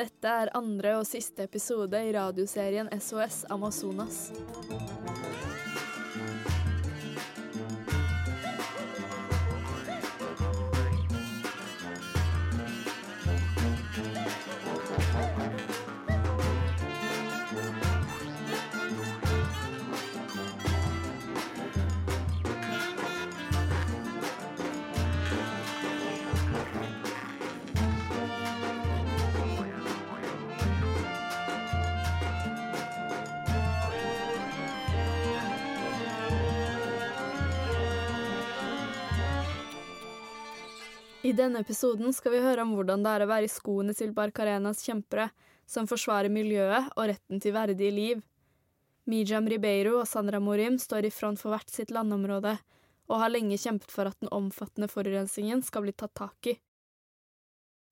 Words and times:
Dette 0.00 0.30
er 0.32 0.48
andre 0.56 0.94
og 0.96 1.02
siste 1.04 1.44
episode 1.44 1.98
i 2.08 2.12
radioserien 2.16 2.88
SOS 3.04 3.42
Amazonas. 3.52 4.30
I 41.22 41.32
denne 41.36 41.60
episoden 41.60 42.14
skal 42.16 42.32
vi 42.32 42.38
høre 42.40 42.62
om 42.64 42.70
hvordan 42.72 43.02
det 43.04 43.10
er 43.12 43.22
å 43.26 43.28
være 43.28 43.44
i 43.44 43.52
skoene 43.52 43.92
til 43.92 44.14
Barcarenas 44.16 44.78
kjempere, 44.86 45.26
som 45.68 45.84
forsvarer 45.84 46.32
miljøet 46.32 46.86
og 46.94 47.10
retten 47.10 47.42
til 47.44 47.52
verdige 47.52 47.92
liv. 47.92 48.22
Mijam 49.04 49.44
Ribeiro 49.52 49.98
og 50.00 50.08
Sandra 50.08 50.40
Morim 50.40 50.78
står 50.80 51.04
i 51.04 51.12
front 51.12 51.42
for 51.42 51.52
hvert 51.52 51.68
sitt 51.68 51.92
landområde, 51.92 52.54
og 53.12 53.20
har 53.20 53.34
lenge 53.34 53.58
kjempet 53.60 53.92
for 53.92 54.08
at 54.08 54.16
den 54.22 54.32
omfattende 54.32 54.88
forurensningen 54.88 55.60
skal 55.66 55.84
bli 55.84 55.92
tatt 55.92 56.14
tak 56.16 56.52
i. 56.54 56.54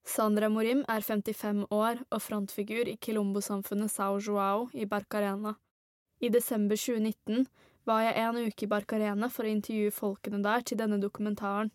Sandra 0.09 0.49
Morim 0.49 0.81
er 0.89 1.05
55 1.05 1.67
år 1.69 2.01
og 2.09 2.23
frontfigur 2.25 2.89
i 2.89 2.97
Kilombo-samfunnet 2.97 3.93
Sao 3.93 4.17
Joao 4.25 4.71
i 4.73 4.89
Barcarena. 4.89 5.59
I 6.25 6.33
desember 6.33 6.81
2019 6.81 7.45
var 7.85 8.07
jeg 8.07 8.25
en 8.25 8.41
uke 8.49 8.65
i 8.65 8.71
Barcarena 8.73 9.29
for 9.29 9.45
å 9.45 9.53
intervjue 9.53 9.93
folkene 9.93 10.41
der 10.41 10.65
til 10.65 10.81
denne 10.81 10.97
dokumentaren. 11.03 11.69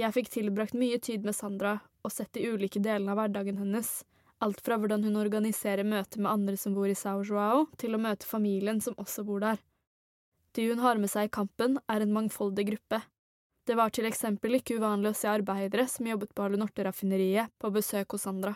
Jeg 0.00 0.10
fikk 0.16 0.30
tilbrakt 0.32 0.74
mye 0.74 0.98
tid 0.98 1.22
med 1.26 1.36
Sandra 1.36 1.76
og 2.02 2.12
sett 2.12 2.32
de 2.34 2.42
ulike 2.50 2.82
delene 2.82 3.12
av 3.12 3.20
hverdagen 3.20 3.60
hennes, 3.62 4.02
alt 4.42 4.58
fra 4.64 4.76
hvordan 4.80 5.04
hun 5.06 5.20
organiserer 5.20 5.86
møter 5.86 6.20
med 6.20 6.32
andre 6.32 6.56
som 6.58 6.74
bor 6.74 6.90
i 6.90 6.96
Sao 6.98 7.22
Joao, 7.24 7.68
til 7.78 7.94
å 7.94 8.02
møte 8.02 8.26
familien 8.26 8.82
som 8.82 8.98
også 9.00 9.24
bor 9.24 9.40
der. 9.44 9.62
De 10.54 10.66
hun 10.68 10.82
har 10.82 10.98
med 10.98 11.10
seg 11.10 11.28
i 11.28 11.32
kampen, 11.32 11.78
er 11.90 12.02
en 12.02 12.12
mangfoldig 12.14 12.66
gruppe. 12.68 13.00
Det 13.64 13.78
var 13.78 13.94
til 13.94 14.06
eksempel 14.10 14.58
ikke 14.58 14.76
uvanlig 14.76 15.14
å 15.14 15.16
se 15.16 15.30
arbeidere 15.30 15.86
som 15.88 16.10
jobbet 16.10 16.34
på 16.34 16.44
Alunorte-raffineriet, 16.44 17.54
på 17.58 17.70
besøk 17.72 18.14
hos 18.14 18.26
Sandra. 18.26 18.52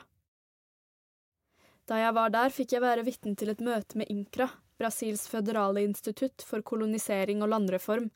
Da 1.89 2.02
jeg 2.02 2.12
var 2.19 2.34
der, 2.34 2.52
fikk 2.52 2.75
jeg 2.75 2.84
være 2.84 3.06
vitne 3.06 3.33
til 3.39 3.55
et 3.55 3.62
møte 3.64 3.97
med 3.97 4.11
INCRA, 4.12 4.50
Brasils 4.78 5.25
føderale 5.30 5.83
institutt 5.86 6.45
for 6.45 6.62
kolonisering 6.62 7.41
og 7.42 7.55
landreform, 7.55 8.11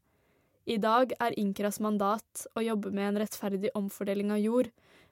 i 0.64 0.78
dag 0.78 1.12
er 1.18 1.34
Inkras 1.38 1.80
mandat 1.82 2.46
å 2.54 2.62
jobbe 2.62 2.92
med 2.94 3.08
en 3.08 3.22
rettferdig 3.24 3.72
omfordeling 3.74 4.30
av 4.30 4.42
jord, 4.42 4.68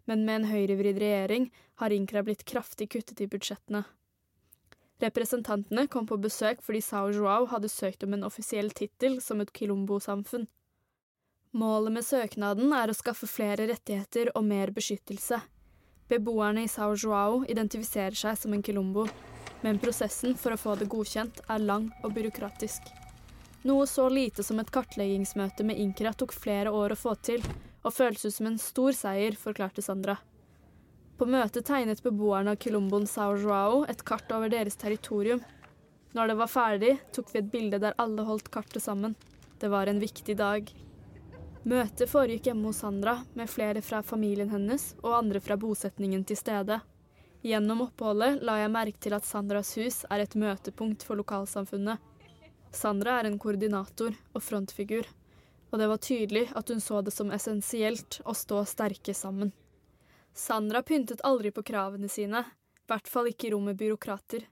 men 0.07 0.23
med 0.25 0.41
en 0.41 0.51
høyrevridd 0.53 1.01
regjering 1.03 1.49
har 1.83 1.95
Inkra 1.95 2.23
blitt 2.23 2.45
kraftig 2.47 2.91
kuttet 2.95 3.21
i 3.21 3.29
budsjettene. 3.31 3.83
Representantene 5.01 5.87
kom 5.89 6.07
på 6.07 6.21
besøk 6.21 6.61
fordi 6.63 6.83
Sao 6.85 7.11
Joao 7.15 7.49
hadde 7.51 7.71
søkt 7.73 8.05
om 8.05 8.15
en 8.15 8.27
offisiell 8.29 8.71
tittel 8.77 9.19
som 9.25 9.41
et 9.41 9.53
Quilombo-samfunn. 9.57 10.47
Målet 11.57 11.97
med 11.97 12.07
søknaden 12.07 12.71
er 12.77 12.93
å 12.93 12.95
skaffe 12.95 13.27
flere 13.27 13.67
rettigheter 13.73 14.31
og 14.37 14.45
mer 14.47 14.71
beskyttelse. 14.77 15.41
Beboerne 16.11 16.67
i 16.67 16.71
Sao 16.71 16.95
Joao 16.95 17.43
identifiserer 17.49 18.15
seg 18.15 18.39
som 18.39 18.55
en 18.55 18.63
Quilombo, 18.63 19.09
men 19.65 19.83
prosessen 19.83 20.37
for 20.39 20.55
å 20.55 20.61
få 20.61 20.79
det 20.79 20.91
godkjent 20.93 21.43
er 21.49 21.65
lang 21.65 21.91
og 22.05 22.15
byråkratisk. 22.15 23.00
Noe 23.63 23.87
så 23.87 24.09
lite 24.09 24.43
som 24.43 24.61
et 24.61 24.71
kartleggingsmøte 24.73 25.65
med 25.69 25.79
Inkra 25.79 26.15
tok 26.17 26.33
flere 26.33 26.73
år 26.73 26.95
å 26.95 26.99
få 26.99 27.13
til, 27.21 27.45
og 27.85 27.93
føles 27.93 28.25
ut 28.25 28.35
som 28.35 28.49
en 28.49 28.59
stor 28.61 28.97
seier, 28.97 29.37
forklarte 29.37 29.85
Sandra. 29.85 30.17
På 31.21 31.27
møtet 31.29 31.67
tegnet 31.69 32.01
beboerne 32.01 32.55
av 32.55 32.61
Quilombon 32.61 33.05
Sao 33.07 33.35
Joao 33.37 33.83
et 33.93 34.01
kart 34.09 34.33
over 34.33 34.49
deres 34.49 34.79
territorium. 34.81 35.43
Når 36.17 36.33
det 36.33 36.37
var 36.41 36.49
ferdig, 36.49 36.95
tok 37.13 37.35
vi 37.35 37.43
et 37.43 37.51
bilde 37.53 37.81
der 37.83 37.99
alle 38.01 38.25
holdt 38.25 38.49
kartet 38.55 38.81
sammen. 38.83 39.13
Det 39.61 39.69
var 39.69 39.91
en 39.93 40.01
viktig 40.01 40.39
dag. 40.41 40.73
Møtet 41.69 42.09
foregikk 42.09 42.49
hjemme 42.49 42.71
hos 42.71 42.81
Sandra, 42.81 43.19
med 43.37 43.53
flere 43.53 43.85
fra 43.85 44.01
familien 44.01 44.49
hennes 44.49 44.95
og 45.03 45.19
andre 45.19 45.45
fra 45.45 45.61
bosetningen 45.61 46.25
til 46.25 46.41
stede. 46.41 46.81
Gjennom 47.45 47.85
oppholdet 47.85 48.41
la 48.41 48.57
jeg 48.63 48.73
merke 48.73 49.05
til 49.05 49.17
at 49.17 49.29
Sandras 49.29 49.75
hus 49.77 50.07
er 50.09 50.25
et 50.25 50.39
møtepunkt 50.41 51.05
for 51.05 51.21
lokalsamfunnet. 51.21 52.01
Sandra 52.73 53.19
er 53.19 53.29
en 53.29 53.39
koordinator 53.39 54.15
og 54.35 54.43
frontfigur, 54.43 55.09
og 55.71 55.79
det 55.79 55.89
var 55.91 56.03
tydelig 56.03 56.45
at 56.57 56.71
hun 56.71 56.81
så 56.83 57.01
det 57.03 57.15
som 57.15 57.33
essensielt 57.35 58.21
å 58.25 58.35
stå 58.35 58.63
sterke 58.69 59.15
sammen. 59.15 59.53
Sandra 60.35 60.83
pyntet 60.87 61.23
aldri 61.27 61.51
på 61.51 61.65
kravene 61.67 62.09
sine, 62.09 62.45
i 62.47 62.91
hvert 62.91 63.11
fall 63.11 63.31
ikke 63.31 63.49
i 63.49 63.53
rommet 63.55 63.79
byråkrater. 63.79 64.47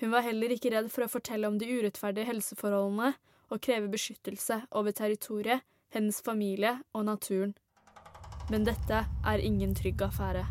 Hun 0.00 0.12
var 0.12 0.26
heller 0.26 0.52
ikke 0.52 0.70
redd 0.74 0.90
for 0.92 1.06
å 1.06 1.10
fortelle 1.10 1.48
om 1.48 1.56
de 1.58 1.70
urettferdige 1.70 2.28
helseforholdene 2.28 3.14
og 3.48 3.62
kreve 3.62 3.88
beskyttelse 3.88 4.60
over 4.76 4.92
territoriet, 4.92 5.62
hennes 5.94 6.18
familie 6.22 6.74
og 6.92 7.06
naturen. 7.06 7.54
Men 8.50 8.66
dette 8.66 9.04
er 9.06 9.42
ingen 9.42 9.72
trygg 9.74 10.02
affære. 10.06 10.44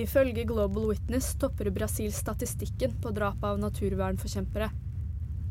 Ifølge 0.00 0.42
Global 0.48 0.88
Witness 0.90 1.30
topper 1.38 1.70
Brasil 1.70 2.10
statistikken 2.12 2.96
på 3.00 3.12
drap 3.14 3.44
av 3.46 3.60
naturvernforkjempere. 3.62 4.72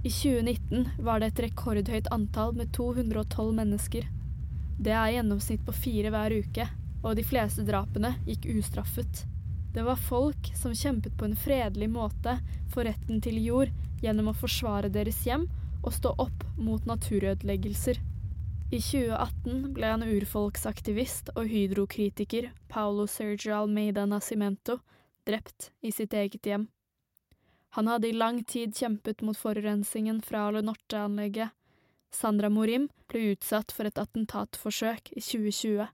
I 0.03 0.09
2019 0.09 0.89
var 0.99 1.19
det 1.19 1.27
et 1.31 1.39
rekordhøyt 1.45 2.09
antall 2.11 2.51
med 2.57 2.73
212 2.75 3.53
mennesker. 3.55 4.07
Det 4.75 4.91
er 4.91 5.13
gjennomsnitt 5.15 5.63
på 5.63 5.75
fire 5.77 6.11
hver 6.11 6.35
uke, 6.43 6.65
og 7.03 7.15
de 7.15 7.23
fleste 7.23 7.63
drapene 7.63 8.11
gikk 8.27 8.49
ustraffet. 8.51 9.23
Det 9.73 9.85
var 9.87 9.95
folk 10.09 10.51
som 10.59 10.75
kjempet 10.75 11.15
på 11.17 11.29
en 11.29 11.37
fredelig 11.39 11.87
måte 11.95 12.35
for 12.73 12.83
retten 12.83 13.23
til 13.23 13.39
jord 13.45 13.71
gjennom 14.03 14.33
å 14.33 14.35
forsvare 14.35 14.91
deres 14.91 15.23
hjem 15.23 15.47
og 15.79 15.95
stå 15.95 16.11
opp 16.19 16.43
mot 16.59 16.83
naturødeleggelser. 16.83 18.03
I 18.75 18.83
2018 18.83 19.71
ble 19.71 19.87
en 19.87 20.03
urfolksaktivist 20.03 21.31
og 21.37 21.47
hydrokritiker, 21.47 22.51
Paulo 22.67 23.07
Sergio 23.07 23.55
Almeida 23.61 24.03
Nascimento, 24.09 24.81
drept 25.23 25.71
i 25.79 25.95
sitt 25.95 26.11
eget 26.11 26.43
hjem. 26.43 26.67
Han 27.73 27.87
hadde 27.89 28.07
i 28.07 28.13
lang 28.13 28.43
tid 28.43 28.75
kjempet 28.77 29.23
mot 29.25 29.37
forurensningen 29.37 30.21
fra 30.21 30.47
Alunorte-anlegget. 30.47 31.49
Sandra 32.13 32.49
Morim 32.53 32.85
ble 33.09 33.31
utsatt 33.31 33.73
for 33.73 33.89
et 33.89 33.97
attentatforsøk 33.97 35.09
i 35.17 35.21
2020. 35.21 35.87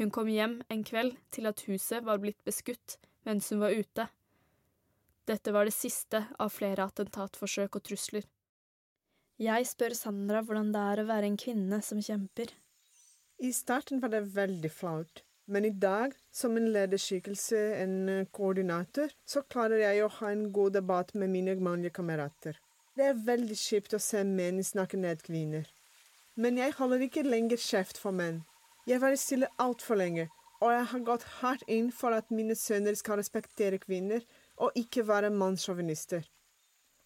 Hun 0.00 0.12
kom 0.12 0.30
hjem 0.32 0.62
en 0.72 0.84
kveld 0.88 1.18
til 1.36 1.48
at 1.50 1.60
huset 1.68 2.04
var 2.06 2.22
blitt 2.22 2.40
beskutt 2.48 2.96
mens 3.28 3.50
hun 3.52 3.60
var 3.60 3.76
ute. 3.76 4.08
Dette 5.28 5.52
var 5.52 5.68
det 5.68 5.76
siste 5.76 6.22
av 6.40 6.54
flere 6.54 6.88
attentatforsøk 6.88 7.76
og 7.76 7.84
trusler. 7.90 8.24
Jeg 9.36 9.68
spør 9.68 9.92
Sandra 9.98 10.40
hvordan 10.40 10.72
det 10.72 10.88
er 10.94 11.02
å 11.02 11.08
være 11.12 11.28
en 11.28 11.36
kvinne 11.36 11.82
som 11.84 12.00
kjemper. 12.00 12.56
I 13.36 13.52
starten 13.52 14.00
var 14.00 14.16
det 14.16 14.22
veldig 14.32 14.72
flaut. 14.72 15.26
Men 15.46 15.64
i 15.64 15.70
dag, 15.70 16.14
som 16.32 16.56
en 16.56 16.72
lederskikkelse, 16.74 17.58
en 17.82 18.08
eh, 18.08 18.26
koordinator, 18.34 19.12
så 19.24 19.44
klarer 19.46 19.84
jeg 19.84 20.02
å 20.02 20.10
ha 20.18 20.30
en 20.32 20.48
god 20.52 20.74
debatt 20.74 21.12
med 21.14 21.30
mine 21.30 21.54
mannlige 21.62 21.94
kamerater. 22.00 22.58
Det 22.98 23.04
er 23.06 23.20
veldig 23.28 23.58
kjipt 23.60 23.94
å 23.94 24.00
se 24.02 24.24
menn 24.26 24.58
snakke 24.64 24.98
ned 24.98 25.22
kvinner. 25.22 25.68
Men 26.34 26.58
jeg 26.58 26.74
holder 26.78 27.04
ikke 27.06 27.22
lenger 27.22 27.62
kjeft 27.62 28.00
for 28.02 28.16
menn. 28.16 28.42
Jeg 28.90 28.98
var 29.02 29.14
stille 29.20 29.52
altfor 29.62 30.00
lenge, 30.00 30.26
og 30.58 30.72
jeg 30.72 30.88
har 30.90 31.06
gått 31.06 31.28
hardt 31.38 31.62
inn 31.70 31.92
for 31.94 32.16
at 32.16 32.34
mine 32.34 32.56
sønner 32.58 32.98
skal 32.98 33.20
respektere 33.20 33.78
kvinner 33.78 34.26
og 34.56 34.74
ikke 34.74 35.06
være 35.06 35.30
mannssjåvinister. 35.30 36.26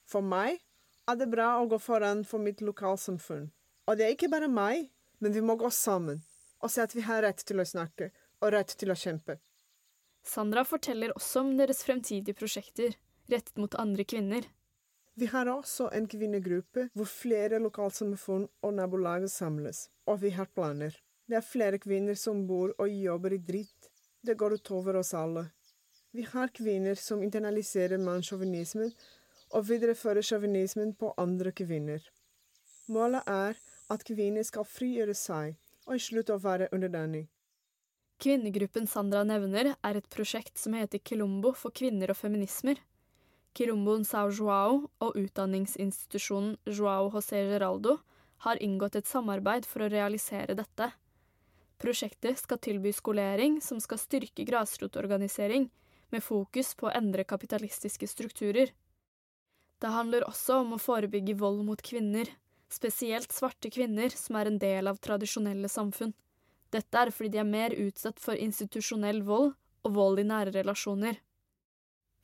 For 0.09 0.25
meg 0.25 0.63
er 1.11 1.21
det 1.21 1.29
bra 1.29 1.53
å 1.59 1.69
gå 1.69 1.77
foran 1.83 2.25
for 2.25 2.41
mitt 2.41 2.65
lokalsamfunn. 2.65 3.51
Og 3.85 3.99
det 3.99 4.07
er 4.07 4.17
ikke 4.17 4.33
bare 4.33 4.49
meg, 4.49 4.89
men 5.21 5.37
vi 5.37 5.45
må 5.45 5.59
gå 5.61 5.69
sammen 5.75 6.23
og 6.61 6.71
se 6.73 6.83
at 6.85 6.95
vi 6.95 7.05
har 7.07 7.23
rett 7.25 7.41
til 7.47 7.61
å 7.63 7.67
snakke, 7.67 8.11
og 8.41 8.53
rett 8.55 8.75
til 8.81 8.93
å 8.93 8.99
kjempe. 8.99 9.39
Sandra 10.27 10.65
forteller 10.69 11.15
også 11.17 11.45
om 11.45 11.53
deres 11.59 11.85
fremtidige 11.87 12.37
prosjekter, 12.37 12.97
rettet 13.31 13.57
mot 13.61 13.75
andre 13.81 14.05
kvinner. 14.05 14.49
Vi 15.15 15.27
har 15.33 15.49
også 15.51 15.91
en 15.97 16.07
kvinnegruppe 16.09 16.89
hvor 16.97 17.09
flere 17.09 17.59
lokalsamfunn 17.61 18.47
og 18.65 18.75
nabolag 18.77 19.27
samles, 19.29 19.89
og 20.07 20.21
vi 20.25 20.31
har 20.37 20.49
planer. 20.55 20.95
Det 21.29 21.39
er 21.39 21.47
flere 21.47 21.79
kvinner 21.79 22.17
som 22.19 22.47
bor 22.47 22.73
og 22.79 22.91
jobber 22.91 23.35
i 23.37 23.41
dritt. 23.51 23.91
Det 24.23 24.37
går 24.37 24.59
utover 24.59 24.97
oss 25.01 25.15
alle. 25.15 25.47
Vi 26.13 26.25
har 26.27 26.51
kvinner 26.51 26.99
som 26.99 27.23
internaliserer 27.23 28.01
mannssjåvinismen 28.03 28.91
og 29.55 29.67
viderefører 29.69 30.27
sjåvinismen 30.27 30.95
på 30.99 31.13
andre 31.19 31.53
kvinner. 31.53 32.01
Målet 32.91 33.29
er 33.31 33.59
at 33.91 34.07
kvinner 34.07 34.47
skal 34.47 34.67
frigjøre 34.67 35.15
seg 35.15 35.55
og 35.87 36.03
slutte 36.03 36.35
å 36.35 36.43
være 36.43 36.71
underdanig. 36.75 37.29
Kvinnegruppen 38.21 38.85
Sandra 38.85 39.23
nevner, 39.25 39.71
er 39.81 39.97
et 39.97 40.09
prosjekt 40.13 40.59
som 40.61 40.75
heter 40.77 41.01
Kilombo 41.01 41.55
for 41.57 41.73
kvinner 41.73 42.13
og 42.13 42.19
feminismer. 42.19 42.77
Kilomboen 43.57 44.05
Sao 44.05 44.29
Joao 44.29 44.91
og 45.01 45.17
utdanningsinstitusjonen 45.17 46.59
Joao 46.69 47.09
José 47.15 47.41
Geraldo 47.49 47.97
har 48.45 48.61
inngått 48.61 49.01
et 49.01 49.09
samarbeid 49.09 49.65
for 49.65 49.87
å 49.87 49.91
realisere 49.91 50.55
dette. 50.59 50.91
Prosjektet 51.81 52.37
skal 52.43 52.61
tilby 52.61 52.93
skolering 52.93 53.57
som 53.65 53.81
skal 53.81 54.01
styrke 54.01 54.45
grasrotorganisering, 54.45 55.71
med 56.11 56.25
fokus 56.25 56.75
på 56.77 56.91
å 56.91 56.95
endre 56.95 57.25
kapitalistiske 57.25 58.05
strukturer. 58.11 58.73
Det 59.81 59.97
handler 59.97 60.27
også 60.29 60.61
om 60.61 60.75
å 60.77 60.83
forebygge 60.83 61.39
vold 61.41 61.63
mot 61.65 61.81
kvinner, 61.81 62.29
spesielt 62.69 63.33
svarte 63.33 63.71
kvinner 63.73 64.13
som 64.13 64.37
er 64.37 64.51
en 64.51 64.59
del 64.61 64.91
av 64.91 65.01
tradisjonelle 65.01 65.71
samfunn. 65.73 66.13
Dette 66.71 67.03
er 67.03 67.11
fordi 67.11 67.33
de 67.35 67.41
er 67.43 67.49
mer 67.49 67.75
utsatt 67.75 68.21
for 68.23 68.39
institusjonell 68.39 69.25
vold 69.27 69.53
og 69.87 69.97
vold 69.97 70.23
i 70.23 70.29
nære 70.29 70.55
relasjoner. 70.55 71.19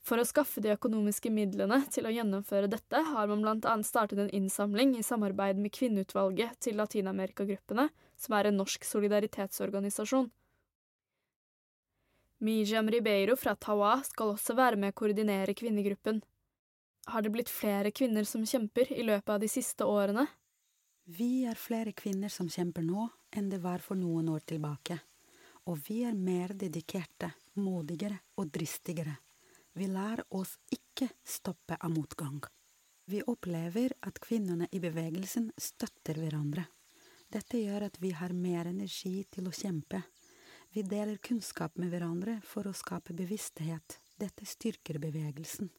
For 0.07 0.21
å 0.21 0.27
skaffe 0.27 0.61
de 0.63 0.71
økonomiske 0.71 1.27
midlene 1.35 1.81
til 1.91 2.07
å 2.07 2.13
gjennomføre 2.15 2.69
dette, 2.71 3.01
har 3.09 3.27
man 3.27 3.41
blant 3.43 3.65
annet 3.67 3.89
startet 3.89 4.21
en 4.23 4.31
innsamling 4.31 4.93
i 4.95 5.03
samarbeid 5.03 5.59
med 5.59 5.73
Kvinneutvalget 5.75 6.61
til 6.63 6.79
Latin-Amerika-gruppene, 6.79 7.89
som 8.15 8.37
er 8.37 8.47
en 8.47 8.61
norsk 8.61 8.87
solidaritetsorganisasjon. 8.87 10.29
Mijam 12.39 12.87
Ribeiro 12.93 13.35
fra 13.35 13.57
Tawa 13.59 13.97
skal 14.05 14.35
også 14.37 14.55
være 14.55 14.79
med 14.79 14.93
å 14.93 14.97
koordinere 15.01 15.57
kvinnegruppen. 15.57 16.21
Har 17.11 17.23
det 17.25 17.33
blitt 17.33 17.51
flere 17.51 17.91
kvinner 17.91 18.27
som 18.29 18.45
kjemper 18.45 18.93
i 18.93 19.03
løpet 19.03 19.33
av 19.33 19.41
de 19.43 19.49
siste 19.51 19.83
årene? 19.83 20.27
Vi 21.09 21.45
er 21.47 21.55
flere 21.55 21.93
kvinner 21.95 22.27
som 22.27 22.49
kjemper 22.51 22.83
nå 22.83 23.05
enn 23.31 23.45
det 23.47 23.61
var 23.63 23.79
for 23.79 23.95
noen 23.95 24.27
år 24.27 24.41
tilbake. 24.51 24.97
Og 25.71 25.79
vi 25.87 26.01
er 26.03 26.17
mer 26.19 26.51
dedikerte, 26.51 27.29
modigere 27.63 28.17
og 28.35 28.51
dristigere. 28.51 29.13
Vi 29.71 29.87
lar 29.87 30.19
oss 30.35 30.57
ikke 30.67 31.07
stoppe 31.23 31.77
av 31.79 31.93
motgang. 31.95 32.41
Vi 33.07 33.21
opplever 33.23 33.95
at 34.03 34.19
kvinnene 34.19 34.67
i 34.75 34.83
bevegelsen 34.83 35.53
støtter 35.55 36.19
hverandre. 36.19 36.67
Dette 37.31 37.63
gjør 37.63 37.87
at 37.87 38.01
vi 38.03 38.11
har 38.11 38.35
mer 38.35 38.67
energi 38.67 39.21
til 39.31 39.47
å 39.47 39.55
kjempe. 39.55 40.03
Vi 40.75 40.83
deler 40.83 41.23
kunnskap 41.23 41.79
med 41.79 41.95
hverandre 41.95 42.41
for 42.43 42.67
å 42.67 42.75
skape 42.75 43.15
bevissthet. 43.15 44.01
Dette 44.19 44.43
styrker 44.43 44.99
bevegelsen. 44.99 45.71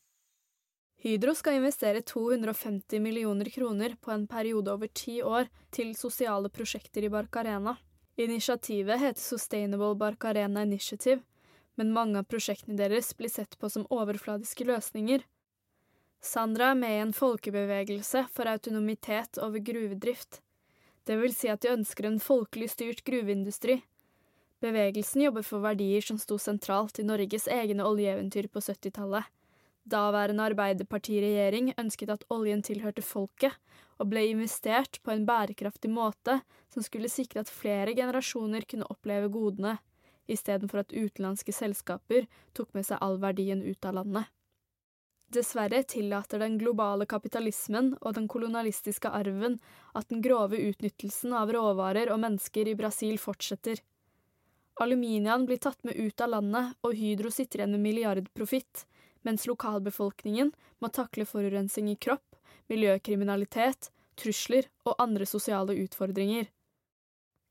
Hydro 0.98 1.34
skal 1.34 1.54
investere 1.54 2.02
250 2.02 3.00
millioner 3.00 3.44
kroner 3.44 3.96
på 4.00 4.10
en 4.10 4.26
periode 4.26 4.72
over 4.72 4.88
ti 4.90 5.20
år 5.22 5.46
til 5.70 5.92
sosiale 5.94 6.50
prosjekter 6.50 7.06
i 7.06 7.10
Barcarena. 7.12 7.76
Initiativet 8.18 8.98
heter 8.98 9.22
Sustainable 9.22 9.94
Barcarena 9.94 10.64
Initiative, 10.66 11.20
men 11.78 11.94
mange 11.94 12.18
av 12.18 12.26
prosjektene 12.26 12.74
deres 12.80 13.12
blir 13.14 13.30
sett 13.30 13.54
på 13.62 13.70
som 13.70 13.86
overfladiske 13.94 14.66
løsninger. 14.66 15.22
Sandra 16.18 16.72
er 16.72 16.82
med 16.82 16.96
i 16.96 17.00
en 17.04 17.14
folkebevegelse 17.14 18.24
for 18.34 18.50
autonomitet 18.50 19.38
over 19.38 19.62
gruvedrift. 19.62 20.42
Det 21.06 21.14
vil 21.22 21.30
si 21.30 21.46
at 21.46 21.62
de 21.62 21.76
ønsker 21.78 22.10
en 22.10 22.18
folkelig 22.18 22.72
styrt 22.74 23.06
gruveindustri. 23.06 23.84
Bevegelsen 24.58 25.28
jobber 25.28 25.46
for 25.46 25.62
verdier 25.62 26.02
som 26.02 26.18
sto 26.18 26.42
sentralt 26.42 26.98
i 26.98 27.06
Norges 27.06 27.46
egne 27.46 27.86
oljeeventyr 27.86 28.50
på 28.50 28.66
70-tallet 28.66 29.30
daværende 29.90 30.46
arbeiderpartiregjering 30.52 31.72
ønsket 31.80 32.12
at 32.14 32.24
oljen 32.34 32.62
tilhørte 32.64 33.04
folket, 33.04 33.56
og 33.98 34.12
ble 34.12 34.28
investert 34.30 35.00
på 35.02 35.12
en 35.14 35.26
bærekraftig 35.26 35.90
måte 35.90 36.38
som 36.70 36.84
skulle 36.86 37.10
sikre 37.10 37.42
at 37.42 37.50
flere 37.50 37.96
generasjoner 37.98 38.66
kunne 38.70 38.86
oppleve 38.92 39.30
godene, 39.34 39.78
istedenfor 40.28 40.84
at 40.84 40.92
utenlandske 40.94 41.54
selskaper 41.56 42.28
tok 42.54 42.74
med 42.76 42.86
seg 42.86 43.00
all 43.02 43.18
verdien 43.22 43.64
ut 43.64 43.88
av 43.88 43.96
landet. 43.98 44.28
Dessverre 45.28 45.82
tillater 45.84 46.40
den 46.40 46.56
globale 46.60 47.04
kapitalismen 47.08 47.90
og 48.00 48.14
den 48.16 48.28
kolonialistiske 48.32 49.10
arven 49.12 49.58
at 49.98 50.08
den 50.08 50.22
grove 50.24 50.56
utnyttelsen 50.70 51.34
av 51.36 51.52
råvarer 51.52 52.08
og 52.14 52.22
mennesker 52.22 52.70
i 52.70 52.76
Brasil 52.78 53.18
fortsetter. 53.20 53.82
Aluminiaen 54.80 55.44
blir 55.44 55.60
tatt 55.60 55.82
med 55.84 55.98
ut 55.98 56.22
av 56.24 56.32
landet, 56.32 56.72
og 56.80 56.94
Hydro 56.96 57.32
sitter 57.34 57.60
igjen 57.60 57.74
med 57.74 57.84
milliardprofitt, 57.84 58.86
mens 59.28 59.44
lokalbefolkningen 59.46 60.54
må 60.80 60.90
takle 60.94 61.28
forurensing 61.28 61.90
i 61.92 61.98
kropp, 62.00 62.38
miljøkriminalitet, 62.72 63.90
trusler 64.18 64.68
og 64.88 64.96
andre 65.02 65.28
sosiale 65.28 65.76
utfordringer. 65.84 66.48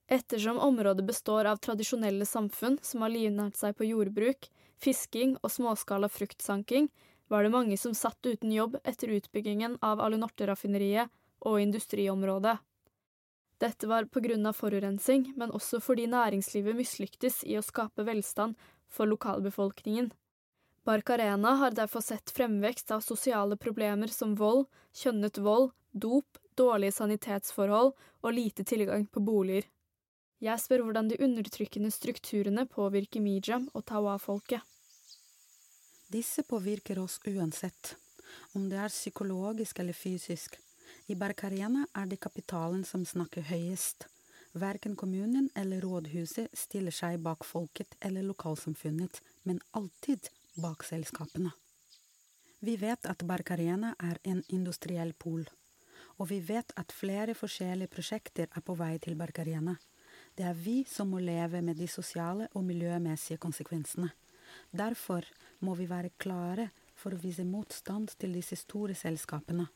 Ettersom 0.08 0.60
området 0.64 1.04
består 1.06 1.50
av 1.52 1.60
tradisjonelle 1.64 2.26
samfunn 2.26 2.78
som 2.82 3.04
har 3.04 3.12
livnært 3.12 3.60
seg 3.60 3.76
på 3.78 3.90
jordbruk, 3.90 4.48
fisking 4.80 5.36
og 5.42 5.52
småskala 5.52 6.08
fruktsanking, 6.10 6.88
var 7.28 7.44
det 7.44 7.52
mange 7.52 7.78
som 7.78 7.96
satt 7.98 8.24
uten 8.24 8.54
jobb 8.56 8.78
etter 8.88 9.12
utbyggingen 9.18 9.76
av 9.84 10.00
Alunorte-raffineriet 10.00 11.12
og 11.44 11.60
industriområdet. 11.60 12.56
Dette 13.60 13.90
var 13.90 14.08
på 14.08 14.22
grunn 14.24 14.46
av 14.48 14.56
forurensing, 14.56 15.34
men 15.36 15.52
også 15.52 15.82
fordi 15.84 16.06
næringslivet 16.08 16.78
mislyktes 16.78 17.42
i 17.44 17.58
å 17.60 17.66
skape 17.66 18.06
velstand 18.08 18.56
for 18.88 19.10
lokalbefolkningen. 19.10 20.12
Barcarena 20.88 21.50
har 21.56 21.72
derfor 21.72 22.02
sett 22.02 22.32
fremvekst 22.32 22.92
av 22.92 23.02
sosiale 23.02 23.58
problemer 23.58 24.08
som 24.08 24.36
vold, 24.40 24.70
kjønnet 24.96 25.38
vold, 25.44 25.74
dop, 25.92 26.38
dårlige 26.56 26.96
sanitetsforhold 26.96 27.92
og 28.24 28.32
lite 28.32 28.64
tilgang 28.64 29.04
på 29.12 29.20
boliger. 29.20 29.68
Jeg 30.40 30.64
spør 30.64 30.86
hvordan 30.86 31.10
de 31.12 31.18
undertrykkende 31.28 31.92
strukturene 31.92 32.64
påvirker 32.72 33.20
Mijam 33.20 33.66
og 33.74 33.84
Tawa-folket. 33.92 34.64
Disse 36.08 36.48
påvirker 36.48 37.04
oss 37.04 37.20
uansett, 37.28 37.98
om 38.56 38.70
det 38.72 38.80
er 38.80 38.96
psykologisk 38.96 39.84
eller 39.84 39.98
fysisk. 40.06 40.56
I 41.12 41.20
Barcarena 41.20 41.84
er 42.00 42.08
det 42.08 42.22
kapitalen 42.24 42.88
som 42.88 43.04
snakker 43.04 43.44
høyest. 43.52 44.08
Verken 44.56 44.96
kommunen 44.96 45.52
eller 45.52 45.84
rådhuset 45.84 46.56
stiller 46.56 46.96
seg 46.96 47.20
bak 47.28 47.44
folket 47.44 48.00
eller 48.00 48.24
lokalsamfunnet, 48.24 49.20
men 49.44 49.60
alltid 49.76 50.32
bak 50.58 50.84
selskapene. 50.84 51.52
Vi 52.60 52.76
vet 52.82 53.06
at 53.06 53.24
Barcarena 53.24 53.94
er 54.02 54.18
en 54.24 54.42
industriell 54.50 55.14
pol, 55.14 55.44
og 56.18 56.30
vi 56.32 56.40
vet 56.42 56.74
at 56.82 56.94
flere 56.94 57.36
forskjellige 57.38 57.94
prosjekter 57.94 58.50
er 58.50 58.64
på 58.66 58.74
vei 58.80 58.96
til 58.98 59.18
Barcarena. 59.20 59.76
Det 60.34 60.46
er 60.50 60.58
vi 60.58 60.80
som 60.90 61.12
må 61.14 61.20
leve 61.22 61.62
med 61.62 61.78
de 61.78 61.88
sosiale 61.88 62.48
og 62.54 62.66
miljømessige 62.66 63.38
konsekvensene. 63.42 64.10
Derfor 64.72 65.26
må 65.60 65.76
vi 65.78 65.86
være 65.90 66.16
klare 66.18 66.72
for 66.98 67.14
å 67.14 67.22
vise 67.22 67.46
motstand 67.46 68.16
til 68.18 68.34
disse 68.34 68.58
store 68.58 68.96
selskapene, 68.98 69.68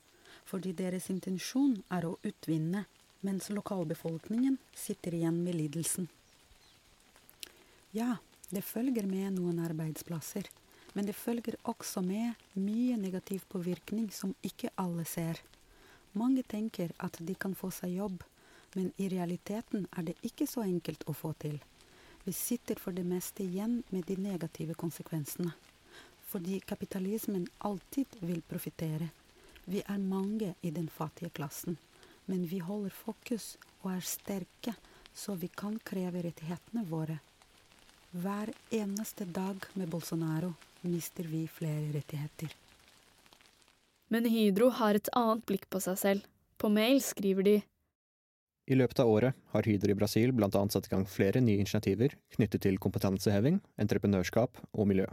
fordi 0.45 0.73
deres 0.73 1.09
intensjon 1.13 1.77
er 1.93 2.07
å 2.07 2.17
utvinne, 2.25 2.87
mens 3.21 3.51
lokalbefolkningen 3.53 4.57
sitter 4.73 5.13
igjen 5.13 5.43
med 5.45 5.59
lidelsen. 5.59 6.09
Ja, 7.93 8.15
det 8.49 8.63
følger 8.65 9.05
med 9.05 9.37
noen 9.37 9.61
arbeidsplasser. 9.61 10.49
Men 10.93 11.07
det 11.07 11.15
følger 11.15 11.55
også 11.63 12.01
med 12.03 12.35
mye 12.59 12.97
negativ 12.99 13.45
påvirkning 13.51 14.09
som 14.11 14.35
ikke 14.43 14.73
alle 14.81 15.05
ser. 15.07 15.39
Mange 16.13 16.43
tenker 16.43 16.91
at 16.99 17.15
de 17.19 17.35
kan 17.39 17.55
få 17.55 17.69
seg 17.71 17.95
jobb, 17.95 18.23
men 18.75 18.91
i 18.99 19.07
realiteten 19.11 19.87
er 19.95 20.09
det 20.09 20.17
ikke 20.27 20.47
så 20.47 20.65
enkelt 20.67 21.05
å 21.07 21.15
få 21.15 21.31
til. 21.39 21.59
Vi 22.23 22.33
sitter 22.35 22.79
for 22.79 22.95
det 22.95 23.05
meste 23.07 23.43
igjen 23.43 23.81
med 23.89 24.05
de 24.05 24.17
negative 24.19 24.75
konsekvensene. 24.75 25.53
Fordi 26.31 26.59
kapitalismen 26.59 27.47
alltid 27.57 28.19
vil 28.19 28.43
profitere. 28.47 29.09
Vi 29.65 29.81
er 29.87 29.97
mange 29.99 30.53
i 30.61 30.71
den 30.71 30.89
fattige 30.89 31.31
klassen, 31.31 31.77
men 32.25 32.45
vi 32.47 32.59
holder 32.59 32.93
fokus 32.95 33.55
og 33.81 33.91
er 33.95 34.05
sterke, 34.05 34.75
så 35.13 35.35
vi 35.35 35.47
kan 35.47 35.79
kreve 35.83 36.23
rettighetene 36.27 36.85
våre. 36.87 37.19
Hver 38.11 38.51
eneste 38.71 39.25
dag 39.25 39.63
med 39.75 39.89
Bolsonaro 39.91 40.53
mister 40.81 41.23
vi 41.23 41.47
flere 41.47 41.91
rettigheter. 41.93 42.53
Men 44.11 44.25
Hydro 44.27 44.69
har 44.75 44.97
et 44.97 45.09
annet 45.15 45.45
blikk 45.47 45.69
på 45.71 45.79
seg 45.83 45.99
selv. 45.99 46.25
På 46.59 46.69
mail 46.69 46.99
skriver 47.01 47.47
de 47.47 47.53
I 48.67 48.77
løpet 48.77 48.99
av 49.01 49.09
året 49.09 49.37
har 49.53 49.67
Hydro 49.67 49.93
i 49.93 49.97
Brasil 49.97 50.33
annet 50.35 50.73
satt 50.75 50.87
i 50.89 50.93
gang 50.93 51.05
flere 51.07 51.41
nye 51.41 51.61
initiativer 51.63 52.17
knyttet 52.35 52.61
til 52.67 52.77
kompetanseheving, 52.77 53.61
entreprenørskap 53.77 54.59
og 54.73 54.87
miljø. 54.87 55.07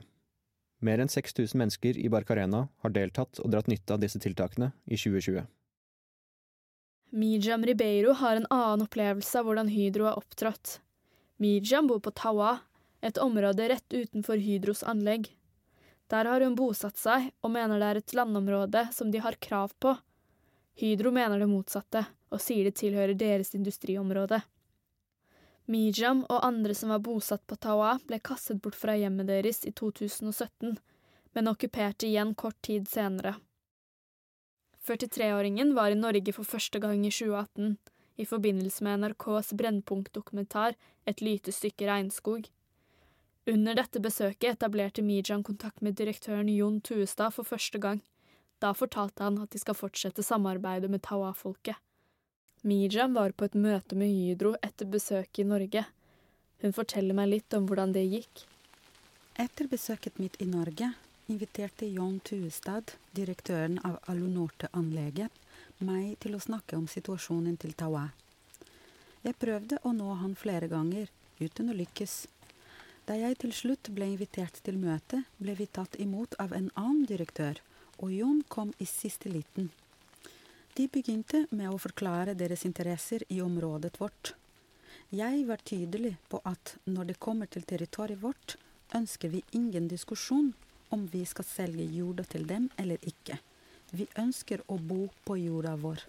Mer 0.80 1.00
enn 1.02 1.10
6000 1.10 1.58
mennesker 1.58 1.98
i 1.98 2.10
Barcarena 2.10 2.68
har 2.82 2.94
deltatt 2.94 3.40
og 3.42 3.50
dratt 3.50 3.70
nytte 3.70 3.94
av 3.94 4.02
disse 4.02 4.18
tiltakene 4.22 4.72
i 4.86 4.98
2020. 4.98 5.46
Mijam 7.10 7.64
Ribeiro 7.64 8.12
har 8.12 8.36
en 8.36 8.46
annen 8.52 8.84
opplevelse 8.84 9.40
av 9.40 9.48
hvordan 9.48 9.70
Hydro 9.72 10.10
har 10.10 10.20
opptrådt. 10.20 10.78
Mijam 11.40 11.88
bor 11.88 12.02
på 12.04 12.12
Tawa, 12.12 12.58
et 13.00 13.18
område 13.18 13.70
rett 13.70 13.94
utenfor 13.94 14.42
Hydros 14.42 14.82
anlegg. 14.82 15.30
Der 16.08 16.24
har 16.24 16.40
hun 16.40 16.56
bosatt 16.56 16.96
seg, 16.96 17.30
og 17.44 17.52
mener 17.52 17.80
det 17.80 17.88
er 17.88 18.00
et 18.00 18.14
landområde 18.16 18.86
som 18.96 19.10
de 19.12 19.20
har 19.20 19.36
krav 19.44 19.74
på. 19.80 19.92
Hydro 20.80 21.12
mener 21.12 21.40
det 21.40 21.50
motsatte, 21.50 22.04
og 22.32 22.40
sier 22.40 22.68
det 22.68 22.78
tilhører 22.80 23.16
deres 23.18 23.52
industriområde. 23.58 24.40
Mijam 25.68 26.22
og 26.32 26.46
andre 26.46 26.72
som 26.74 26.94
var 26.94 27.02
bosatt 27.04 27.42
på 27.46 27.58
Tawa, 27.60 27.98
ble 28.08 28.20
kastet 28.24 28.62
bort 28.64 28.78
fra 28.78 28.94
hjemmet 28.96 29.28
deres 29.28 29.66
i 29.68 29.72
2017, 29.76 30.78
men 31.36 31.50
okkuperte 31.50 32.08
igjen 32.08 32.32
kort 32.38 32.56
tid 32.64 32.88
senere. 32.88 33.34
43-åringen 34.88 35.74
var 35.76 35.92
i 35.92 35.98
Norge 35.98 36.32
for 36.32 36.48
første 36.48 36.80
gang 36.80 37.04
i 37.04 37.12
2018, 37.12 37.76
i 38.16 38.24
forbindelse 38.26 38.84
med 38.86 39.04
NRKs 39.04 39.52
Brennpunkt-dokumentar 39.60 40.78
Et 41.04 41.20
lytestykke 41.20 41.86
regnskog. 41.88 42.48
Under 43.48 43.74
dette 43.78 44.00
besøket 44.04 44.50
etablerte 44.50 45.00
Mijan 45.00 45.42
kontakt 45.42 45.80
med 45.80 45.94
direktøren 45.96 46.50
Jon 46.52 46.82
Tuestad 46.84 47.32
for 47.32 47.48
første 47.48 47.80
gang. 47.80 48.02
Da 48.60 48.74
fortalte 48.76 49.24
han 49.24 49.38
at 49.40 49.54
de 49.54 49.60
skal 49.62 49.78
fortsette 49.78 50.24
samarbeidet 50.26 50.90
med 50.92 51.00
Tawa-folket. 51.06 51.78
Mijan 52.68 53.16
var 53.16 53.32
på 53.32 53.48
et 53.48 53.56
møte 53.56 53.96
med 53.96 54.12
Hydro 54.12 54.52
etter 54.60 54.90
besøket 54.92 55.46
i 55.46 55.48
Norge. 55.48 55.86
Hun 56.60 56.76
forteller 56.76 57.16
meg 57.16 57.30
litt 57.32 57.56
om 57.56 57.64
hvordan 57.70 57.96
det 57.96 58.04
gikk. 58.04 58.44
Etter 59.40 59.70
besøket 59.70 60.18
mitt 60.20 60.36
i 60.42 60.50
Norge 60.50 60.92
inviterte 61.32 61.88
Jon 61.88 62.20
Tuestad, 62.20 62.92
direktøren 63.16 63.78
av 63.86 63.96
Alunorte-anlegget, 64.12 65.32
meg 65.78 66.16
til 66.20 66.36
å 66.36 66.42
snakke 66.42 66.76
om 66.76 66.88
situasjonen 66.90 67.56
til 67.56 67.72
Tawa. 67.78 68.08
Jeg 69.24 69.40
prøvde 69.40 69.80
å 69.88 69.94
nå 69.96 70.16
han 70.20 70.36
flere 70.36 70.68
ganger, 70.68 71.08
uten 71.40 71.72
å 71.72 71.76
lykkes. 71.78 72.26
Da 73.08 73.14
jeg 73.16 73.38
til 73.40 73.54
slutt 73.56 73.88
ble 73.96 74.04
invitert 74.12 74.58
til 74.66 74.76
møte, 74.76 75.22
ble 75.40 75.54
vi 75.56 75.64
tatt 75.72 75.94
imot 75.96 76.34
av 76.42 76.50
en 76.52 76.66
annen 76.76 77.06
direktør, 77.08 77.56
og 78.04 78.12
Jon 78.12 78.42
kom 78.52 78.74
i 78.84 78.86
siste 78.90 79.32
liten. 79.32 79.70
De 80.76 80.84
begynte 80.92 81.46
med 81.48 81.70
å 81.72 81.80
forklare 81.80 82.34
deres 82.36 82.66
interesser 82.68 83.24
i 83.32 83.40
området 83.40 83.94
vårt. 83.96 84.34
Jeg 85.08 85.46
var 85.48 85.64
tydelig 85.64 86.18
på 86.28 86.42
at 86.44 86.74
når 86.84 87.08
det 87.08 87.16
kommer 87.24 87.48
til 87.48 87.64
territoriet 87.64 88.20
vårt, 88.20 88.58
ønsker 88.92 89.32
vi 89.32 89.40
ingen 89.56 89.88
diskusjon 89.88 90.52
om 90.92 91.08
vi 91.08 91.24
skal 91.32 91.48
selge 91.48 91.88
jorda 91.88 92.28
til 92.28 92.44
dem 92.52 92.68
eller 92.76 93.00
ikke. 93.08 93.40
Vi 93.96 94.04
ønsker 94.20 94.66
å 94.68 94.76
bo 94.76 95.06
på 95.24 95.40
jorda 95.40 95.78
vår. 95.80 96.04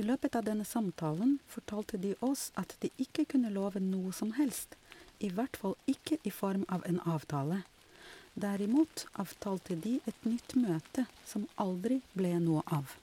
I 0.00 0.02
løpet 0.02 0.36
av 0.38 0.46
denne 0.46 0.64
samtalen 0.64 1.34
fortalte 1.50 1.98
de 2.00 2.14
oss 2.24 2.46
at 2.56 2.72
de 2.80 2.88
ikke 3.04 3.26
kunne 3.34 3.50
love 3.52 3.82
noe 3.84 4.14
som 4.16 4.30
helst, 4.38 4.78
i 5.20 5.28
hvert 5.28 5.58
fall 5.60 5.74
ikke 5.92 6.16
i 6.24 6.32
form 6.32 6.64
av 6.72 6.86
en 6.88 7.02
avtale. 7.04 7.58
Derimot 8.32 9.04
avtalte 9.20 9.76
de 9.76 9.98
et 10.08 10.24
nytt 10.24 10.56
møte 10.56 11.04
som 11.28 11.44
aldri 11.60 12.00
ble 12.16 12.32
noe 12.40 12.64
av. 12.72 12.96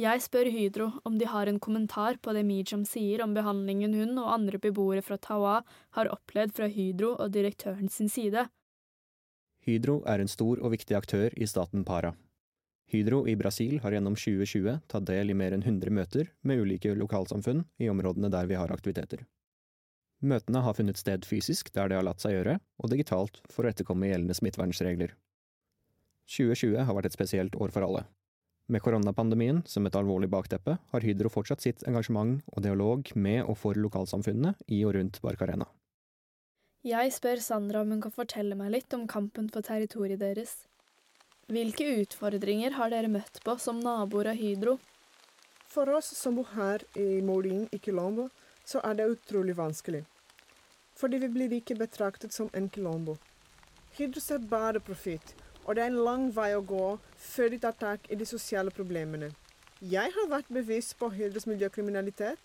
Jeg 0.00 0.24
spør 0.24 0.48
Hydro 0.50 0.88
om 1.04 1.20
de 1.20 1.28
har 1.28 1.50
en 1.50 1.60
kommentar 1.60 2.16
på 2.24 2.32
det 2.32 2.46
Mijam 2.48 2.88
sier 2.88 3.20
om 3.22 3.36
behandlingen 3.36 3.92
hun 4.00 4.16
og 4.16 4.32
andre 4.32 4.58
beboere 4.58 5.04
fra 5.04 5.20
Tawa 5.20 5.60
har 5.98 6.14
opplevd 6.14 6.56
fra 6.56 6.72
Hydro 6.72 7.18
og 7.18 7.36
direktøren 7.36 7.92
sin 7.92 8.08
side. 8.08 8.48
Hydro 9.68 10.00
er 10.08 10.24
en 10.24 10.32
stor 10.40 10.64
og 10.64 10.72
viktig 10.72 10.96
aktør 10.96 11.36
i 11.36 11.46
staten 11.46 11.84
Para. 11.84 12.16
Hydro 12.92 13.24
i 13.28 13.36
Brasil 13.36 13.78
har 13.82 13.94
gjennom 13.96 14.16
2020 14.18 14.80
tatt 14.88 15.06
del 15.08 15.32
i 15.32 15.36
mer 15.36 15.54
enn 15.56 15.64
100 15.64 15.90
møter 15.94 16.28
med 16.42 16.60
ulike 16.60 16.92
lokalsamfunn 16.94 17.64
i 17.80 17.88
områdene 17.90 18.30
der 18.30 18.46
vi 18.50 18.58
har 18.60 18.72
aktiviteter. 18.74 19.24
Møtene 20.24 20.62
har 20.64 20.76
funnet 20.76 21.00
sted 21.00 21.24
fysisk 21.28 21.72
der 21.74 21.90
det 21.90 21.98
har 21.98 22.06
latt 22.06 22.22
seg 22.22 22.36
gjøre, 22.36 22.58
og 22.80 22.90
digitalt 22.92 23.40
for 23.50 23.64
å 23.64 23.72
etterkomme 23.72 24.08
gjeldende 24.08 24.36
smittevernregler. 24.36 25.16
2020 26.30 26.84
har 26.88 26.96
vært 26.96 27.10
et 27.10 27.16
spesielt 27.16 27.56
år 27.60 27.72
for 27.74 27.84
alle. 27.84 28.04
Med 28.72 28.80
koronapandemien 28.80 29.60
som 29.68 29.84
et 29.84 29.96
alvorlig 29.98 30.30
bakteppe 30.32 30.78
har 30.92 31.04
Hydro 31.04 31.28
fortsatt 31.28 31.60
sitt 31.60 31.82
engasjement 31.88 32.38
og 32.54 32.62
dialog 32.64 33.10
med 33.14 33.42
og 33.44 33.58
for 33.60 33.76
lokalsamfunnene 33.76 34.54
i 34.72 34.80
og 34.88 34.94
rundt 34.96 35.20
Barcarena. 35.24 35.66
Jeg 36.84 37.12
spør 37.16 37.40
Sandra 37.40 37.82
om 37.84 37.92
hun 37.92 38.00
kan 38.04 38.12
fortelle 38.12 38.56
meg 38.56 38.72
litt 38.72 38.96
om 38.96 39.06
kampen 39.08 39.50
for 39.52 39.64
territoriet 39.64 40.20
deres. 40.20 40.56
Hvilke 41.44 41.84
utfordringer 42.00 42.72
har 42.72 42.88
dere 42.88 43.08
møtt 43.12 43.42
på 43.44 43.52
som 43.60 43.76
naboer 43.84 44.30
av 44.30 44.38
Hydro? 44.40 44.78
For 45.68 45.90
oss 45.92 46.06
som 46.16 46.38
bor 46.38 46.48
her 46.54 46.80
i 46.96 47.20
Morin 47.20 47.66
i 47.68 47.80
Kilombo, 47.84 48.30
så 48.64 48.80
er 48.80 48.94
det 48.96 49.10
utrolig 49.12 49.52
vanskelig. 49.58 50.00
Fordi 50.96 51.18
vi 51.20 51.28
blir 51.34 51.52
ikke 51.52 51.76
betraktet 51.76 52.32
som 52.32 52.48
en 52.56 52.70
Kilombo. 52.72 53.18
Hydro 53.98 54.22
ser 54.24 54.38
bare 54.38 54.80
profitt, 54.80 55.34
og 55.66 55.76
det 55.76 55.84
er 55.84 55.92
en 55.92 56.00
lang 56.06 56.30
vei 56.32 56.54
å 56.56 56.64
gå 56.64 56.86
før 57.26 57.52
de 57.52 57.58
tar 57.60 57.76
tak 57.76 58.08
i 58.08 58.16
de 58.16 58.24
sosiale 58.24 58.72
problemene. 58.72 59.28
Jeg 59.84 60.14
har 60.16 60.30
vært 60.30 60.48
bevisst 60.48 60.96
på 60.96 61.10
Hydros 61.12 61.44
miljøkriminalitet, 61.50 62.40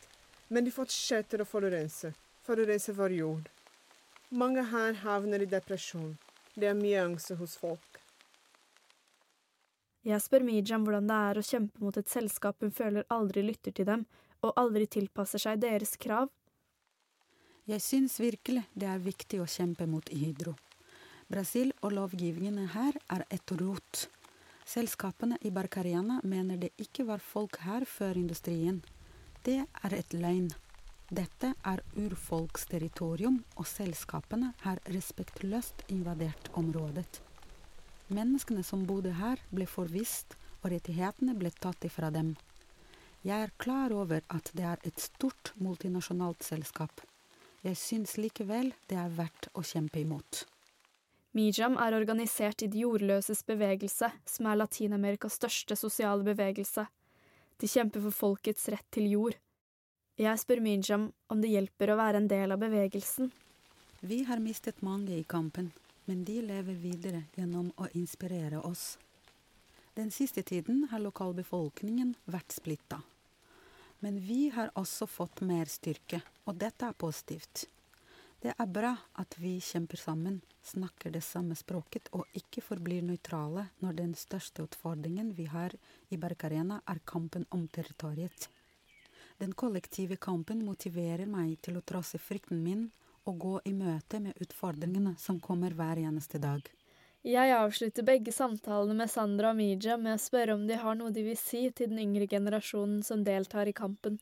men 0.50 0.68
de 0.68 0.76
fortsetter 0.76 1.40
å 1.40 1.48
forurense. 1.48 2.12
Forurense 2.44 2.92
vår 3.00 3.16
jord. 3.16 3.48
Mange 4.30 4.68
her 4.74 5.00
havner 5.06 5.40
i 5.40 5.48
depresjon. 5.56 6.18
Det 6.60 6.68
er 6.68 6.76
mye 6.76 7.06
angst 7.06 7.32
hos 7.40 7.56
folk. 7.56 7.89
Jeg 10.08 10.24
spør 10.24 10.46
Mijam 10.48 10.86
hvordan 10.88 11.10
det 11.10 11.16
er 11.30 11.40
å 11.40 11.44
kjempe 11.44 11.84
mot 11.84 11.98
et 12.00 12.10
selskap 12.10 12.62
hun 12.64 12.72
føler 12.72 13.08
aldri 13.12 13.44
lytter 13.44 13.76
til 13.76 13.88
dem, 13.90 14.06
og 14.40 14.56
aldri 14.56 14.86
tilpasser 14.88 15.42
seg 15.44 15.60
deres 15.60 15.98
krav. 16.00 16.30
Jeg 17.68 17.84
syns 17.84 18.16
virkelig 18.22 18.64
det 18.74 18.88
er 18.90 19.04
viktig 19.04 19.42
å 19.44 19.50
kjempe 19.50 19.86
mot 19.86 20.08
Hydro. 20.10 20.56
Brasil 21.30 21.74
og 21.84 21.94
lovgivningene 21.94 22.72
her 22.74 22.96
er 23.14 23.26
et 23.30 23.52
rot. 23.60 24.08
Selskapene 24.66 25.38
i 25.46 25.52
Barcariana 25.54 26.22
mener 26.24 26.58
det 26.58 26.72
ikke 26.82 27.06
var 27.06 27.22
folk 27.22 27.60
her 27.66 27.86
før 27.86 28.18
industrien. 28.18 28.82
Det 29.46 29.60
er 29.66 29.98
et 30.00 30.16
løgn. 30.16 30.50
Dette 31.10 31.54
er 31.66 31.82
urfolksterritorium, 31.98 33.42
og 33.58 33.66
selskapene 33.66 34.54
har 34.62 34.82
respektløst 34.94 35.88
invadert 35.90 36.52
området. 36.54 37.29
Menneskene 38.10 38.64
som 38.66 38.88
bodde 38.90 39.12
her, 39.20 39.42
ble 39.54 39.68
forvist, 39.70 40.34
og 40.64 40.72
rettighetene 40.74 41.36
ble 41.38 41.52
tatt 41.62 41.86
ifra 41.86 42.10
dem. 42.14 42.34
Jeg 43.22 43.46
er 43.46 43.58
klar 43.62 43.94
over 43.94 44.24
at 44.34 44.50
det 44.56 44.66
er 44.66 44.80
et 44.88 45.00
stort 45.00 45.52
multinasjonalt 45.60 46.44
selskap. 46.44 47.04
Jeg 47.62 47.76
syns 47.76 48.16
likevel 48.18 48.72
det 48.88 48.98
er 48.98 49.12
verdt 49.14 49.50
å 49.54 49.64
kjempe 49.68 50.00
imot. 50.00 50.46
Mijam 51.36 51.76
er 51.78 51.94
organisert 51.94 52.64
i 52.66 52.70
De 52.72 52.82
jordløses 52.82 53.44
bevegelse, 53.46 54.08
som 54.26 54.48
er 54.50 54.58
Latin-Amerikas 54.58 55.36
største 55.38 55.76
sosiale 55.78 56.26
bevegelse. 56.26 56.88
De 57.60 57.68
kjemper 57.70 58.02
for 58.08 58.16
folkets 58.16 58.66
rett 58.72 58.88
til 58.96 59.12
jord. 59.12 59.36
Jeg 60.18 60.40
spør 60.42 60.64
Mijam 60.64 61.12
om 61.30 61.44
det 61.44 61.52
hjelper 61.52 61.92
å 61.92 62.00
være 62.00 62.24
en 62.24 62.32
del 62.32 62.56
av 62.56 62.64
bevegelsen. 62.64 63.30
Vi 64.02 64.24
har 64.26 64.42
mistet 64.42 64.82
mange 64.82 65.14
i 65.20 65.28
kampen, 65.28 65.70
men 66.10 66.24
de 66.26 66.40
lever 66.42 66.74
videre 66.74 67.20
gjennom 67.36 67.68
å 67.78 67.86
inspirere 67.94 68.58
oss. 68.66 68.98
Den 69.94 70.10
siste 70.10 70.42
tiden 70.42 70.88
har 70.90 71.04
lokalbefolkningen 71.04 72.16
vært 72.26 72.56
splitta. 72.56 72.98
Men 74.02 74.18
vi 74.26 74.48
har 74.56 74.72
også 74.74 75.06
fått 75.06 75.44
mer 75.46 75.70
styrke, 75.70 76.24
og 76.50 76.58
dette 76.58 76.90
er 76.90 76.98
positivt. 76.98 77.68
Det 78.42 78.56
er 78.58 78.74
bra 78.74 78.96
at 79.22 79.38
vi 79.38 79.60
kjemper 79.62 80.02
sammen, 80.02 80.42
snakker 80.66 81.14
det 81.14 81.22
samme 81.28 81.54
språket 81.60 82.10
og 82.18 82.26
ikke 82.42 82.66
forblir 82.66 83.06
nøytrale 83.06 83.68
når 83.86 84.02
den 84.02 84.16
største 84.18 84.66
utfordringen 84.66 85.36
vi 85.38 85.46
har 85.54 85.78
i 86.10 86.18
Barcarena, 86.18 86.82
er 86.90 87.06
kampen 87.06 87.46
om 87.54 87.68
territoriet. 87.68 88.50
Den 89.38 89.54
kollektive 89.54 90.18
kampen 90.18 90.66
motiverer 90.66 91.30
meg 91.30 91.60
til 91.62 91.78
å 91.78 91.86
trosse 91.86 92.18
frykten 92.18 92.66
min 92.66 92.88
og 93.30 93.40
gå 93.40 93.56
i 93.70 93.74
møte 93.78 94.20
med 94.24 94.38
utfordringene 94.42 95.16
som 95.22 95.40
kommer 95.40 95.76
hver 95.78 96.02
eneste 96.02 96.42
dag. 96.42 96.66
Jeg 97.28 97.52
avslutter 97.52 98.06
begge 98.08 98.32
samtalene 98.32 98.96
med 99.02 99.12
Sandra 99.12 99.52
og 99.52 99.60
Mija 99.60 99.98
med 100.00 100.16
å 100.16 100.22
spørre 100.24 100.56
om 100.56 100.66
de 100.68 100.78
har 100.80 100.96
noe 100.96 101.12
de 101.12 101.26
vil 101.26 101.38
si 101.38 101.66
til 101.76 101.92
den 101.92 102.00
yngre 102.00 102.30
generasjonen 102.32 103.02
som 103.04 103.26
deltar 103.28 103.68
i 103.68 103.76
kampen. 103.76 104.20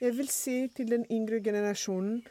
Jeg 0.00 0.16
vil 0.16 0.30
si 0.32 0.56
til 0.74 0.88
den 0.90 1.04
yngre 1.12 1.42
generasjonen 1.44 2.22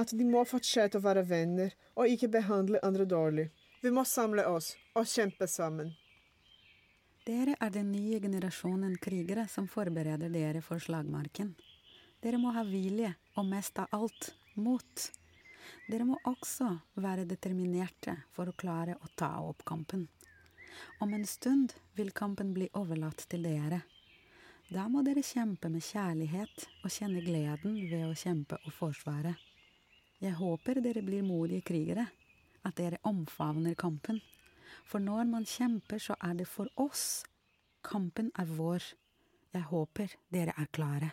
at 0.00 0.14
de 0.16 0.24
må 0.24 0.46
fortsette 0.48 0.98
å 0.98 1.04
være 1.04 1.26
venner 1.28 1.74
og 1.92 2.08
ikke 2.08 2.32
behandle 2.32 2.80
andre 2.82 3.04
dårlig. 3.06 3.50
Vi 3.82 3.92
må 3.92 4.06
samle 4.08 4.46
oss 4.48 4.72
og 4.96 5.06
kjempe 5.06 5.46
sammen. 5.50 5.92
Dere 7.26 7.54
er 7.60 7.70
den 7.70 7.92
nye 7.92 8.18
generasjonen 8.18 8.96
krigere 8.98 9.44
som 9.50 9.68
forbereder 9.70 10.32
dere 10.32 10.64
for 10.64 10.82
slagmarken. 10.82 11.52
Dere 12.22 12.38
må 12.38 12.52
ha 12.54 12.62
vilje, 12.62 13.08
og 13.34 13.48
mest 13.50 13.80
av 13.82 13.90
alt 13.96 14.28
mot. 14.54 15.06
Dere 15.90 16.04
må 16.06 16.20
også 16.30 16.68
være 17.02 17.24
determinerte 17.26 18.14
for 18.30 18.46
å 18.46 18.54
klare 18.54 18.94
å 19.02 19.08
ta 19.18 19.32
opp 19.42 19.64
kampen. 19.66 20.04
Om 21.02 21.16
en 21.16 21.24
stund 21.26 21.72
vil 21.98 22.12
kampen 22.14 22.52
bli 22.54 22.68
overlatt 22.78 23.24
til 23.32 23.42
dere. 23.42 23.80
Da 24.70 24.84
må 24.88 25.02
dere 25.02 25.24
kjempe 25.26 25.66
med 25.68 25.82
kjærlighet 25.82 26.66
og 26.84 26.94
kjenne 26.94 27.24
gleden 27.26 27.80
ved 27.90 28.04
å 28.06 28.14
kjempe 28.16 28.60
og 28.62 28.76
forsvare. 28.76 29.34
Jeg 30.22 30.38
håper 30.38 30.78
dere 30.84 31.02
blir 31.02 31.26
modige 31.26 31.66
krigere, 31.72 32.06
at 32.62 32.78
dere 32.78 33.00
omfavner 33.10 33.74
kampen. 33.74 34.20
For 34.86 35.02
når 35.02 35.26
man 35.26 35.48
kjemper, 35.48 35.98
så 35.98 36.14
er 36.22 36.38
det 36.38 36.46
for 36.46 36.70
oss. 36.78 37.24
Kampen 37.82 38.30
er 38.38 38.46
vår. 38.46 38.86
Jeg 39.52 39.66
håper 39.74 40.14
dere 40.30 40.54
er 40.54 40.70
klare. 40.70 41.10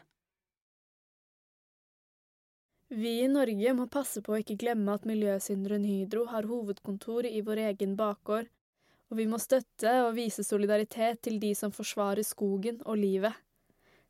Vi 2.89 3.19
i 3.21 3.27
Norge 3.29 3.73
må 3.77 3.85
passe 3.85 4.21
på 4.25 4.33
å 4.33 4.39
ikke 4.41 4.55
glemme 4.57 4.95
at 4.97 5.03
miljøsynderen 5.05 5.83
Hydro 5.85 6.23
har 6.31 6.47
hovedkontor 6.49 7.27
i 7.29 7.43
vår 7.45 7.61
egen 7.67 7.93
bakgård, 7.99 8.47
og 9.09 9.19
vi 9.19 9.27
må 9.29 9.37
støtte 9.41 9.93
og 10.07 10.15
vise 10.17 10.41
solidaritet 10.45 11.21
til 11.27 11.37
de 11.41 11.51
som 11.57 11.69
forsvarer 11.73 12.25
skogen 12.25 12.81
og 12.89 12.97
livet. 12.97 13.37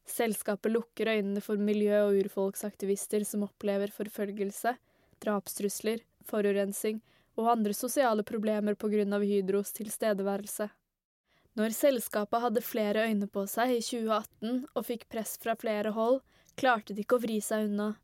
Selskapet 0.07 0.71
lukker 0.71 1.11
øynene 1.11 1.43
for 1.43 1.59
miljø- 1.59 2.05
og 2.07 2.21
urfolksaktivister 2.23 3.27
som 3.27 3.43
opplever 3.49 3.91
forfølgelse, 3.91 4.77
drapstrusler, 5.19 5.99
forurensing 6.23 7.03
og 7.35 7.51
andre 7.51 7.75
sosiale 7.75 8.23
problemer 8.23 8.79
på 8.79 8.87
grunn 8.95 9.11
av 9.15 9.27
Hydros 9.27 9.75
tilstedeværelse. 9.75 10.71
Når 11.59 11.75
selskapet 11.75 12.47
hadde 12.47 12.63
flere 12.63 13.09
øyne 13.11 13.27
på 13.27 13.43
seg 13.43 13.75
i 13.75 13.81
2018 13.83 14.67
og 14.71 14.85
fikk 14.87 15.09
press 15.11 15.35
fra 15.41 15.59
flere 15.59 15.91
hold, 15.91 16.21
klarte 16.55 16.95
de 16.95 17.03
ikke 17.03 17.19
å 17.19 17.27
vri 17.27 17.43
seg 17.43 17.67
unna. 17.67 17.97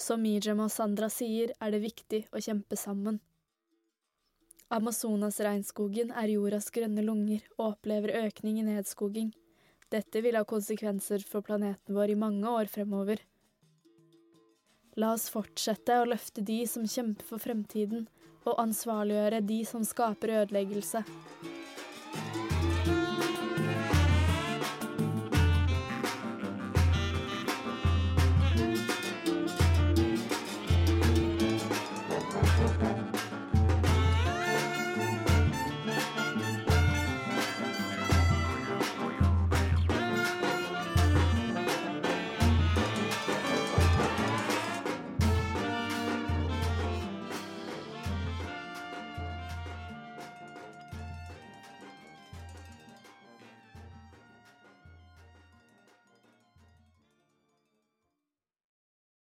Som 0.00 0.22
Mijem 0.24 0.62
og 0.64 0.70
Sandra 0.72 1.10
sier, 1.12 1.52
er 1.60 1.74
det 1.74 1.82
viktig 1.82 2.22
å 2.32 2.40
kjempe 2.40 2.78
sammen. 2.80 3.18
Amazonas-regnskogen 4.72 6.14
er 6.16 6.30
jordas 6.32 6.70
grønne 6.72 7.04
lunger 7.04 7.42
og 7.58 7.74
opplever 7.74 8.14
økning 8.22 8.62
i 8.62 8.64
nedskoging. 8.64 9.34
Dette 9.92 10.22
vil 10.24 10.38
ha 10.38 10.44
konsekvenser 10.48 11.26
for 11.28 11.44
planeten 11.44 11.98
vår 11.98 12.14
i 12.14 12.18
mange 12.22 12.48
år 12.48 12.70
fremover. 12.70 13.20
La 14.96 15.12
oss 15.16 15.28
fortsette 15.32 16.00
å 16.00 16.08
løfte 16.08 16.46
de 16.46 16.62
som 16.70 16.86
kjemper 16.88 17.26
for 17.26 17.42
fremtiden, 17.42 18.06
og 18.48 18.56
ansvarliggjøre 18.62 19.44
de 19.44 19.64
som 19.68 19.84
skaper 19.84 20.38
ødeleggelse. 20.40 21.04